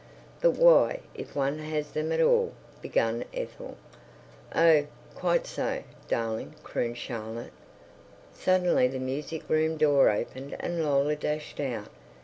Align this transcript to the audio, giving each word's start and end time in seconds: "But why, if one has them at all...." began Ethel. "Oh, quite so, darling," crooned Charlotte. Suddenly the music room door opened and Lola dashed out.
"But 0.41 0.53
why, 0.53 1.01
if 1.13 1.35
one 1.35 1.59
has 1.59 1.91
them 1.91 2.11
at 2.11 2.19
all...." 2.19 2.53
began 2.81 3.23
Ethel. 3.35 3.77
"Oh, 4.55 4.87
quite 5.13 5.45
so, 5.45 5.83
darling," 6.07 6.55
crooned 6.63 6.97
Charlotte. 6.97 7.53
Suddenly 8.33 8.87
the 8.87 8.97
music 8.97 9.47
room 9.47 9.77
door 9.77 10.09
opened 10.09 10.55
and 10.59 10.83
Lola 10.83 11.15
dashed 11.15 11.59
out. 11.59 11.89